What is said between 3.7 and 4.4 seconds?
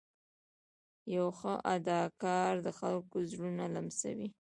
لمسوي.